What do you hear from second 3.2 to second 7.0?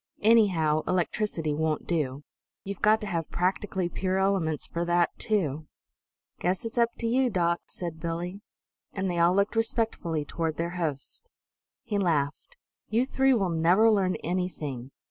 practically pure elements for that, too." "Guess it's up